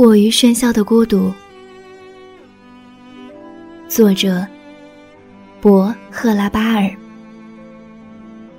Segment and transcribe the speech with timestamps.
[0.00, 1.30] 过于喧嚣的孤独，
[3.86, 4.46] 作者：
[5.60, 6.90] 博赫拉巴尔，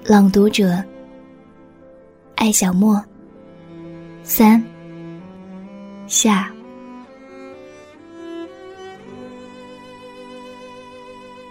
[0.06, 0.80] 朗读者：
[2.36, 3.04] 艾小莫。
[4.22, 4.64] 三
[6.06, 6.52] 下。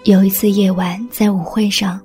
[0.04, 2.00] 有一次夜晚，在舞会上，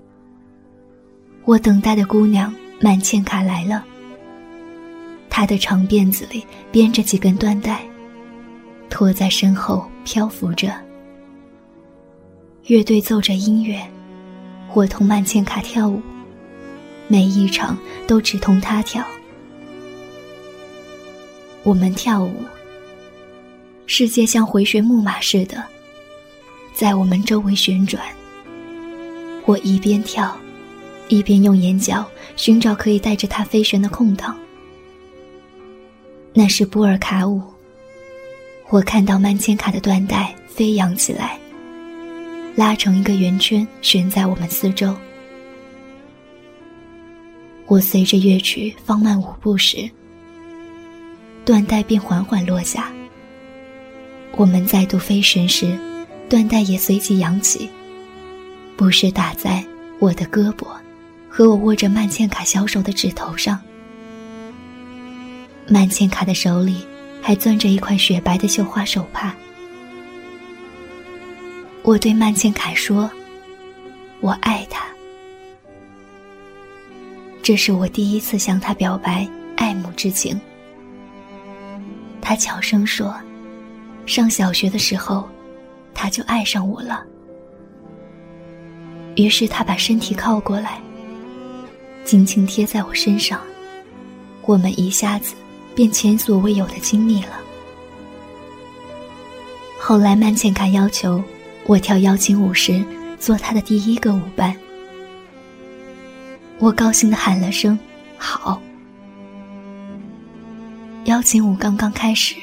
[1.44, 3.86] 我等待的姑娘曼茜卡来了。
[5.38, 7.85] 她的长辫子里编着几根缎带，
[8.89, 10.73] 拖在身后漂浮着。
[12.67, 13.85] 乐队奏着音乐，
[14.73, 16.02] 我同曼茜卡跳舞，
[17.09, 19.03] 每一场都只同她跳。
[21.63, 22.34] 我们跳舞，
[23.88, 25.62] 世界像回旋木马似的。
[26.73, 28.02] 在我们周围旋转，
[29.43, 30.34] 我一边跳，
[31.09, 34.34] 一边用眼角寻找可以带着它飞旋的空档。
[36.38, 37.41] 那是布尔卡舞。
[38.68, 41.40] 我看到曼千卡的缎带飞扬起来，
[42.55, 44.94] 拉成一个圆圈悬在我们四周。
[47.68, 49.90] 我随着乐曲放慢舞步时，
[51.46, 52.91] 缎带便缓缓落下。
[54.36, 55.74] 我们再度飞旋时。
[56.28, 57.70] 缎带也随即扬起，
[58.76, 59.63] 不时打在
[60.00, 60.66] 我的胳膊
[61.30, 63.62] 和我握着曼千卡小手的指头上。
[65.68, 66.85] 曼茜卡的手里
[67.22, 69.35] 还攥着一块雪白的绣花手帕。
[71.84, 73.09] 我对曼茜卡说
[74.22, 74.85] ：“我爱她。”
[77.41, 80.40] 这是我第一次向她表白爱慕之情。
[82.22, 83.16] 她悄声说
[84.06, 85.29] ：“上小学的时候。”
[85.97, 87.06] 他就爱上我了。
[89.16, 90.78] 于是他把身体靠过来，
[92.03, 93.40] 轻轻贴在我身上，
[94.41, 95.34] 我们一下子
[95.75, 97.40] 便前所未有的亲密了。
[99.79, 101.23] 后来曼茜卡要求
[101.66, 102.83] 我跳邀请舞时
[103.19, 104.55] 做她的第一个舞伴，
[106.57, 107.77] 我高兴的喊了声
[108.17, 108.59] “好”。
[111.05, 112.35] 邀请舞刚刚开始，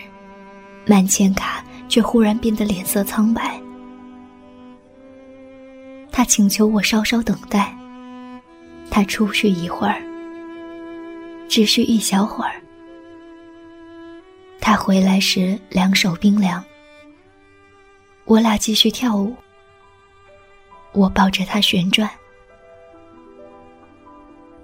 [0.86, 1.64] 曼茜卡。
[1.92, 3.60] 却忽然变得脸色苍白。
[6.10, 7.76] 他请求我稍稍等待。
[8.90, 10.00] 他出去一会儿，
[11.50, 12.61] 只需一小会儿。
[14.72, 16.64] 他回来时两手冰凉。
[18.24, 19.36] 我俩继续跳舞。
[20.92, 22.08] 我抱着他旋转，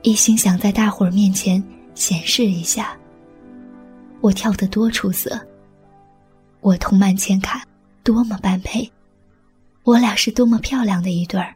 [0.01, 1.63] 一心想在大伙儿面前
[1.95, 2.97] 显示一下，
[4.23, 5.39] 我跳得多出色。
[6.61, 7.63] 我同曼千卡
[8.03, 8.91] 多么般配，
[9.83, 11.55] 我俩是多么漂亮的一对儿。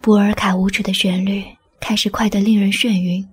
[0.00, 1.44] 布尔卡舞曲的旋律
[1.80, 3.28] 开始快得令人眩晕，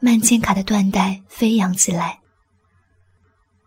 [0.00, 2.20] 曼茜卡的缎带飞扬起来，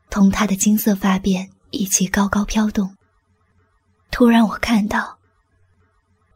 [0.09, 2.95] 同她的金色发辫一起高高飘动。
[4.11, 5.19] 突然，我看到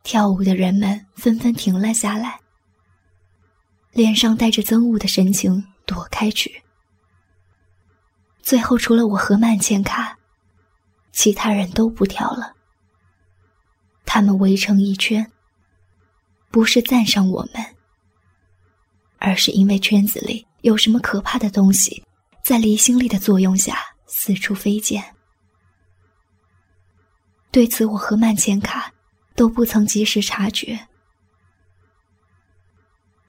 [0.03, 2.41] 跳舞的人们纷纷停了下来，
[3.91, 6.61] 脸上带着憎恶的神情躲开去。
[8.41, 10.17] 最后，除了我和曼茜卡，
[11.13, 12.53] 其他人都不跳了。
[14.05, 15.31] 他们围成一圈，
[16.51, 17.74] 不是赞赏我们，
[19.25, 22.03] 而是因为圈子里有什么可怕的东西，
[22.43, 25.03] 在离心力的作用下四处飞溅。
[27.49, 28.93] 对此，我和曼茜卡
[29.35, 30.79] 都不曾及时察觉，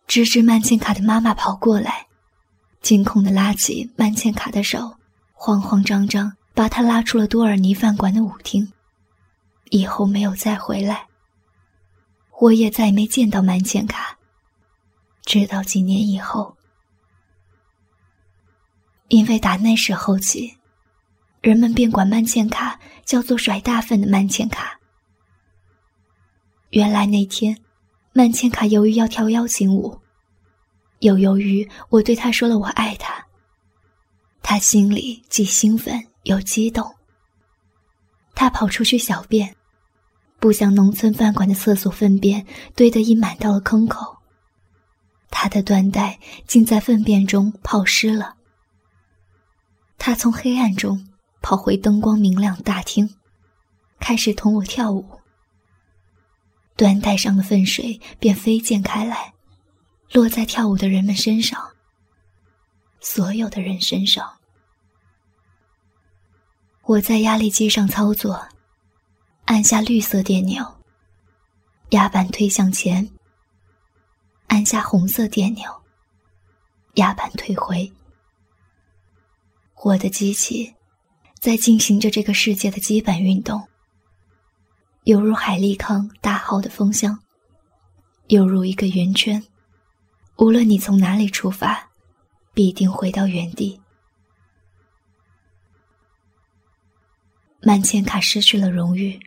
[0.07, 2.07] 直至曼茜卡的妈妈跑过来，
[2.83, 4.99] 惊恐的拉起曼茜卡的手。
[5.33, 8.71] 慌慌张张把他拉出了多尔尼饭馆的舞厅，
[9.71, 11.07] 以后没有再回来。
[12.39, 14.16] 我也再没见到曼茜卡。
[15.27, 16.57] 直到几年以后，
[19.09, 20.57] 因为打那时候起，
[21.41, 24.79] 人们便管曼茜卡叫做甩大粪的曼茜卡。
[26.71, 27.59] 原来那天，
[28.13, 30.01] 曼茜卡由于要跳邀请舞，
[31.01, 33.27] 又由于我对他说了我爱他。
[34.43, 36.95] 他心里既兴奋又激动。
[38.33, 39.57] 他跑出去小便，
[40.39, 42.47] 不想农村饭馆的厕所粪便
[42.77, 44.17] 堆得已满到了坑口。
[45.31, 48.37] 他的缎带竟在粪便中泡湿了。
[49.99, 51.09] 他从黑暗中
[51.43, 53.15] 跑回灯光明亮大厅，
[53.99, 55.21] 开始同我跳舞。
[56.77, 59.33] 缎带上的粪水便飞溅开来，
[60.13, 61.71] 落在跳舞的人们身上。
[63.01, 64.37] 所有的人身上。
[66.83, 68.47] 我在压力机上操作，
[69.47, 70.65] 按下绿色电钮，
[71.91, 73.09] 压板推向前；
[74.47, 75.71] 按下红色电钮，
[76.95, 77.93] 压板退回。
[79.85, 80.75] 我的机器
[81.41, 83.69] 在进行着这个世界的基本运动，
[85.05, 87.19] 犹如海利康大号的风箱，
[88.29, 89.43] 犹如一个圆圈。
[90.37, 91.91] 无论你从哪里出发，
[92.53, 93.81] 必定回到原地。
[97.61, 99.19] 曼茜卡失去了荣誉，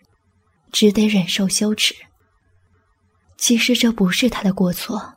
[0.71, 1.95] 只得忍受羞耻。
[3.39, 5.13] 其实这不是他的过错，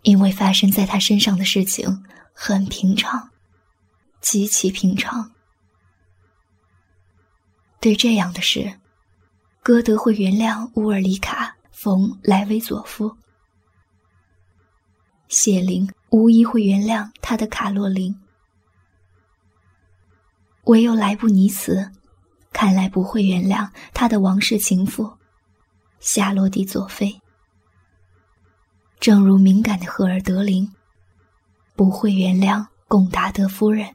[0.00, 2.02] 因为发生在他身上的事情
[2.32, 3.30] 很平常，
[4.20, 5.30] 极其平常。
[7.78, 8.80] 对这样的事，
[9.62, 13.14] 歌德会原谅乌尔里卡·冯·莱维佐夫，
[15.28, 18.18] 谢林无疑会原谅他的卡洛琳，
[20.64, 21.92] 唯有莱布尼茨，
[22.50, 25.18] 看来不会原谅他的王室情妇。
[26.02, 27.22] 夏洛蒂·佐菲，
[28.98, 30.68] 正如敏感的赫尔德林，
[31.76, 33.94] 不会原谅贡达德夫人。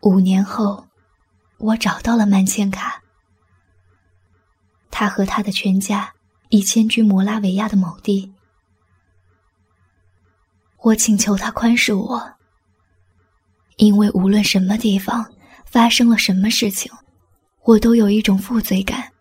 [0.00, 0.88] 五年后，
[1.58, 3.02] 我找到了曼茜卡，
[4.90, 6.14] 他和他的全家
[6.48, 8.32] 已迁居摩拉维亚的某地。
[10.78, 12.32] 我请求他宽恕我，
[13.76, 15.30] 因为无论什么地方
[15.66, 16.90] 发生了什么事情。
[17.62, 19.12] 我都有一种负罪感。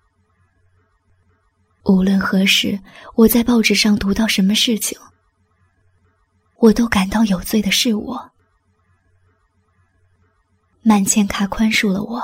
[1.84, 2.80] 无论何时，
[3.16, 4.98] 我在报纸上读到什么事情，
[6.58, 8.32] 我都感到有罪的是我。
[10.82, 12.24] 曼茜卡宽恕了我。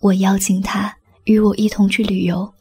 [0.00, 2.54] 我邀请他与我一同去旅游。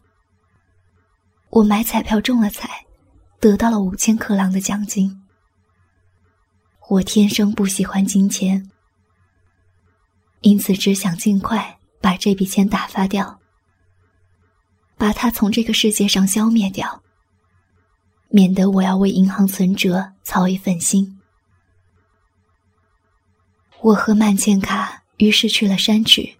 [1.49, 2.85] 我买彩票中了彩，
[3.39, 5.23] 得到了五千克朗的奖金。
[6.89, 8.71] 我天生不喜欢金钱。
[10.45, 13.39] 因此，只想尽快把这笔钱打发掉，
[14.95, 17.01] 把它从这个世界上消灭掉，
[18.29, 21.19] 免得我要为银行存折操一份心。
[23.81, 26.37] 我和曼茜卡于是去了山区，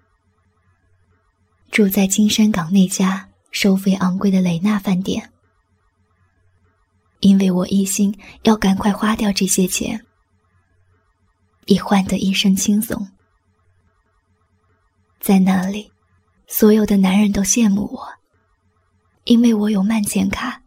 [1.71, 5.31] 住在金山港那家收费昂贵的雷纳饭店，
[7.21, 10.05] 因为我一心要赶快花掉这些钱，
[11.65, 13.09] 以换得一身轻松。
[15.25, 15.91] 在那里，
[16.45, 18.07] 所有的男人都羡慕我，
[19.23, 20.61] 因为我有曼茜卡。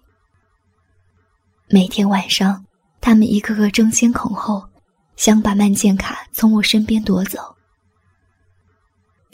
[1.69, 2.67] 每天晚上，
[3.01, 4.69] 他们一个个争先恐后，
[5.15, 7.55] 想把曼茜卡从我身边夺走。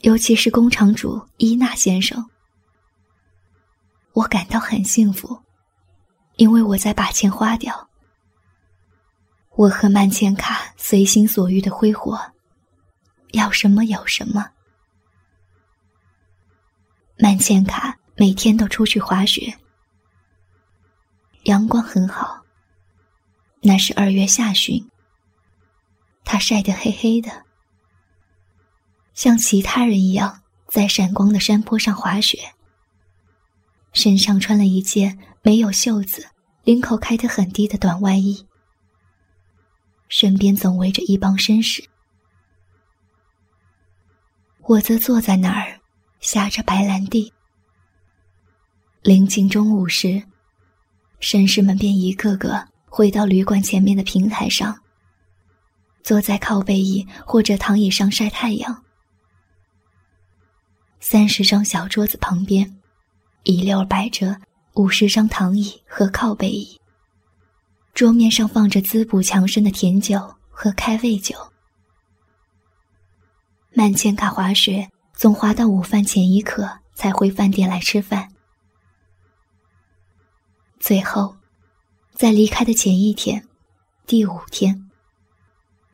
[0.02, 2.22] 尤其是工厂主伊娜先生，
[4.12, 5.40] 我感到很幸福，
[6.36, 7.88] 因为我在把钱花掉。
[9.56, 12.20] 我和曼茜卡随心所欲的挥霍，
[13.32, 14.50] 要什么有什么。
[17.16, 19.56] 曼茜卡每天都出去滑雪，
[21.44, 22.42] 阳光很好。
[23.62, 24.90] 那是二月下旬，
[26.24, 27.44] 他晒得黑黑的，
[29.14, 32.52] 像其他人一样在闪光的山坡上滑雪。
[33.92, 36.28] 身上穿了一件没有袖子、
[36.64, 38.44] 领口开得很低的短外衣，
[40.08, 41.88] 身边总围着一帮绅士。
[44.62, 45.80] 我则坐在那儿。
[46.24, 47.30] 下着白兰地，
[49.02, 50.22] 临近中午时，
[51.20, 54.80] 绅士们便一个个回到旅馆前面的平台上，
[56.02, 58.82] 坐在靠背椅或者躺椅上晒太阳。
[60.98, 62.74] 三十张小桌子旁边，
[63.42, 64.40] 一溜摆着
[64.76, 66.80] 五十张躺椅和靠背椅，
[67.92, 71.36] 桌面上放着滋补强身的甜酒和开胃酒。
[73.74, 74.88] 曼茜卡滑雪。
[75.14, 78.28] 总滑到午饭前一刻才回饭店来吃饭。
[80.80, 81.36] 最后，
[82.12, 83.48] 在离开的前一天，
[84.06, 84.90] 第五天，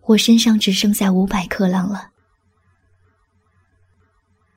[0.02, 2.10] 我身上只剩下五百克朗了。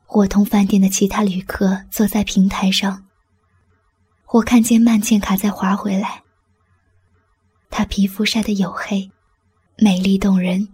[0.08, 3.05] 我同饭店的其他旅客坐在平台上。
[4.27, 6.24] 我看见曼茜卡在滑回来。
[7.70, 9.12] 她皮肤晒得黝黑，
[9.77, 10.70] 美丽动人，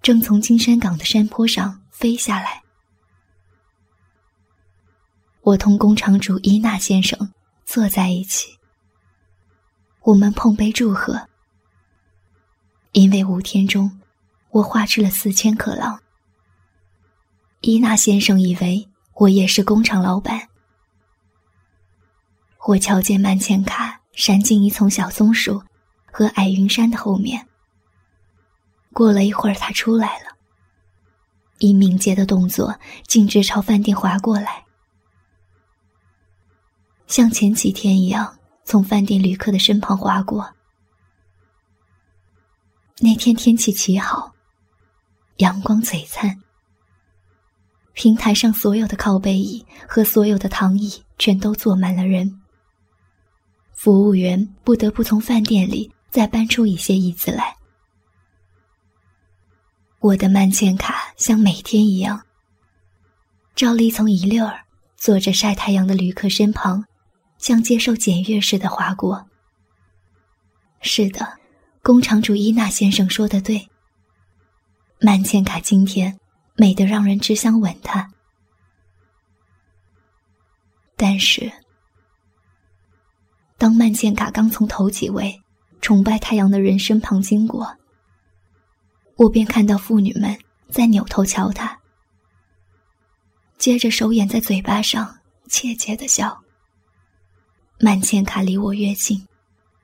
[0.00, 2.61] 正从金山港的山坡上飞下来。
[5.44, 7.32] 我同工厂主伊纳先生
[7.64, 8.56] 坐在一起，
[10.02, 11.28] 我们碰杯祝贺。
[12.92, 14.00] 因为五天中，
[14.50, 16.00] 我花吃了四千克朗。
[17.60, 20.48] 伊纳先生以为我也是工厂老板。
[22.68, 25.60] 我瞧见曼茜卡闪进一丛小松树
[26.06, 27.48] 和矮云杉的后面。
[28.92, 30.36] 过了一会儿，他出来了，
[31.58, 34.64] 以敏捷的动作径直朝饭店滑过来。
[37.12, 40.50] 像前几天一样从饭店旅客的身旁划过。
[43.00, 44.32] 那天天气极好，
[45.36, 46.40] 阳光璀璨。
[47.92, 52.40] 平台上所有的靠背椅和所有的躺椅全都坐满了人。
[53.74, 57.54] 服务员不得不从饭店里再搬出一些椅子来。
[59.98, 62.24] 我的慢件卡像每天一样，
[63.54, 64.62] 照例从一溜儿
[64.96, 66.82] 坐着晒太阳的旅客身旁，
[67.42, 69.28] 像接受检阅似的划过。
[70.80, 71.40] 是的，
[71.82, 73.68] 工厂主伊娜先生说的对。
[75.00, 76.16] 曼茜卡今天
[76.54, 78.08] 美得让人只想吻她。
[80.96, 81.52] 但是，
[83.58, 85.42] 当曼茜卡刚从头几位
[85.80, 87.76] 崇拜太阳的人身旁经过。
[89.16, 90.38] 我便看到妇女们
[90.70, 91.76] 在扭头瞧他，
[93.58, 95.18] 接着手掩在嘴巴上，
[95.48, 96.40] 怯怯的笑。
[97.84, 99.26] 曼茜卡离我越近，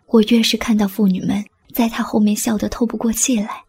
[0.07, 3.65] 我越是看到妇女们在他后面笑得透不过气来。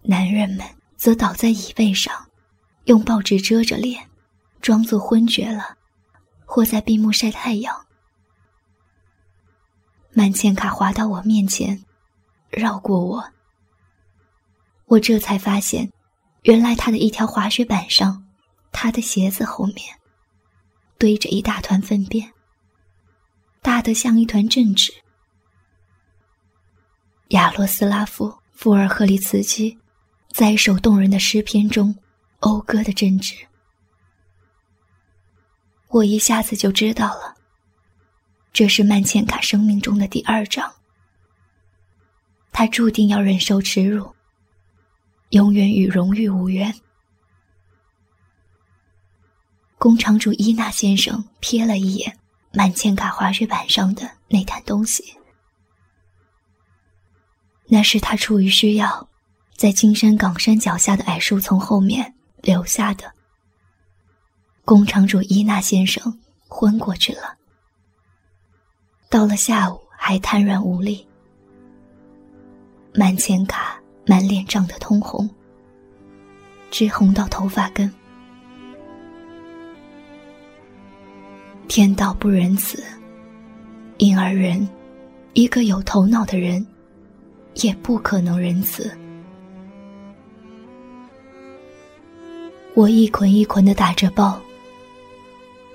[0.00, 0.66] 男人们
[0.96, 2.30] 则倒在椅背上，
[2.86, 4.08] 用报纸遮着脸，
[4.62, 5.76] 装作昏厥了，
[6.46, 7.86] 或在闭目晒太阳。
[10.14, 11.84] 曼茜卡滑到我面前。
[12.48, 13.22] 绕过我，
[14.86, 15.92] 我这才发现，
[16.44, 18.24] 原来他的一条滑雪板上，
[18.72, 19.94] 他的鞋子后面
[20.98, 22.32] 堆着一大团粪便，
[23.60, 24.92] 大得像一团镇纸。
[27.28, 29.76] 亚罗斯拉夫·富尔赫里茨基
[30.30, 31.94] 在一首动人的诗篇中
[32.40, 33.34] 讴歌的镇纸，
[35.88, 37.34] 我一下子就知道了，
[38.52, 40.72] 这是曼茜卡生命中的第二章。
[42.52, 44.14] 他注定要忍受耻辱，
[45.30, 46.74] 永远与荣誉无缘。
[49.86, 52.18] 工厂主伊纳先生瞥了一眼
[52.52, 55.14] 满千卡滑雪板上的那摊东西，
[57.68, 59.08] 那是他出于需要，
[59.54, 62.12] 在金山岗山脚下的矮树丛后面
[62.42, 63.12] 留下的。
[64.64, 67.36] 工厂主伊纳先生昏过去了，
[69.08, 71.06] 到了下午还瘫软无力。
[72.92, 75.30] 满千卡满脸涨得通红，
[76.72, 77.88] 直红到头发根。
[81.76, 82.82] 天道不仁慈，
[83.98, 84.66] 因而人，
[85.34, 86.66] 一个有头脑的人，
[87.56, 88.90] 也不可能仁慈。
[92.72, 94.40] 我一捆一捆的打着包，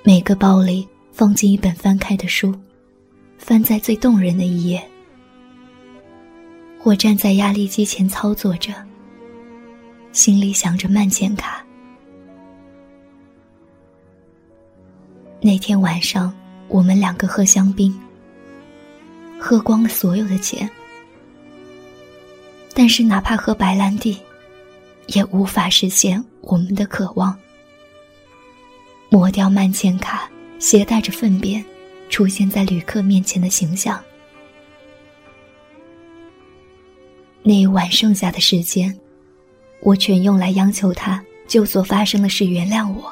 [0.01, 2.51] 每个包里放进一本翻开的书，
[3.37, 4.83] 翻在最动人的一页。
[6.81, 8.73] 我站在压力机前操作着，
[10.13, 11.63] 心里想着慢钱卡。
[15.43, 16.31] 那天晚上，
[16.67, 17.91] 我们两个喝香槟，
[19.39, 20.69] 喝光了所有的钱，
[22.75, 24.19] 但是哪怕喝白兰地，
[25.07, 27.35] 也无法实现我们的渴望。
[29.09, 30.29] 抹掉慢钱卡
[30.59, 31.65] 携带着粪便
[32.07, 33.99] 出现在旅客面前的形象。
[37.41, 38.95] 那一晚剩下的时间，
[39.79, 43.11] 我全用来央求他就所发生的事原谅我。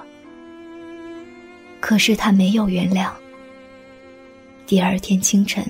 [1.80, 3.12] 可是他没有原谅。
[4.66, 5.66] 第二天清晨，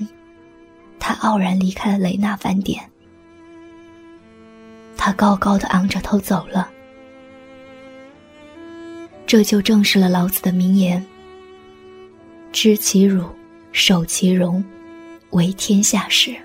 [0.99, 2.83] 他傲然离开了雷纳饭店。
[4.97, 6.69] 他高高的昂着头走了。
[9.25, 11.05] 这就证实了老子的名言
[12.51, 13.23] ：“知其辱，
[13.71, 14.63] 守其荣，
[15.29, 16.35] 为天下事。”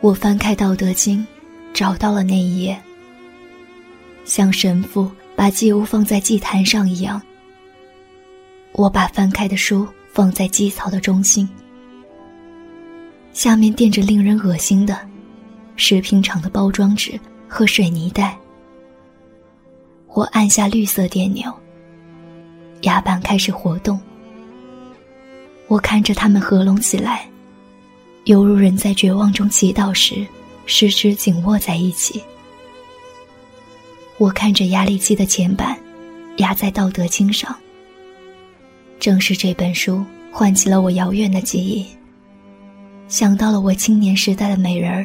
[0.00, 1.20] 我翻开《道德经》，
[1.72, 2.78] 找到了那一页。
[4.26, 5.10] 像神父
[5.44, 7.20] 把祭物放在祭坛上一样，
[8.72, 11.46] 我把翻开的书放在祭槽的中心，
[13.34, 14.98] 下面垫着令人恶心的
[15.76, 18.38] 食品厂的包装纸和水泥袋。
[20.14, 21.52] 我按下绿色电钮，
[22.80, 24.00] 压板开始活动。
[25.68, 27.28] 我看着它们合拢起来。
[28.24, 30.26] 犹如人在绝望中祈祷时，
[30.64, 32.24] 十指紧握在一起。
[34.24, 35.78] 我看着压力机的前板，
[36.38, 37.54] 压在《道德经》上。
[38.98, 40.02] 正是这本书
[40.32, 41.86] 唤起了我遥远的记忆，
[43.06, 45.04] 想到了我青年时代的美人儿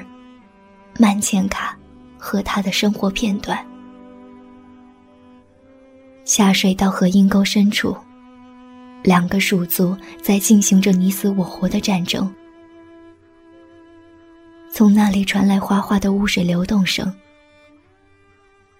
[0.97, 1.77] 曼茜卡
[2.17, 3.59] 和她的生活片段。
[6.23, 7.93] 下水道和阴沟深处，
[9.03, 12.33] 两个鼠族在进行着你死我活的战争。
[14.71, 17.13] 从那里传来哗哗的污水流动声，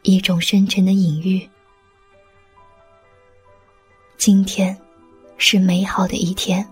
[0.01, 1.47] 一种深沉的隐喻。
[4.17, 4.77] 今天
[5.37, 6.67] 是美好的一天。